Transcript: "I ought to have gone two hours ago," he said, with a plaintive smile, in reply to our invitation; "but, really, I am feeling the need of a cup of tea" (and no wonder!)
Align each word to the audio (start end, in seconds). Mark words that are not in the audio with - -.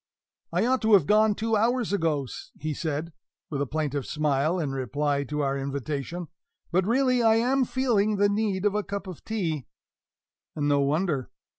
"I 0.51 0.65
ought 0.65 0.81
to 0.81 0.93
have 0.93 1.05
gone 1.05 1.35
two 1.35 1.55
hours 1.55 1.93
ago," 1.93 2.27
he 2.59 2.73
said, 2.73 3.13
with 3.51 3.61
a 3.61 3.67
plaintive 3.67 4.07
smile, 4.07 4.57
in 4.59 4.71
reply 4.71 5.23
to 5.25 5.41
our 5.43 5.55
invitation; 5.55 6.27
"but, 6.71 6.87
really, 6.87 7.21
I 7.21 7.35
am 7.35 7.65
feeling 7.65 8.15
the 8.15 8.27
need 8.27 8.65
of 8.65 8.73
a 8.73 8.81
cup 8.81 9.05
of 9.05 9.23
tea" 9.23 9.67
(and 10.55 10.67
no 10.67 10.79
wonder!) 10.79 11.29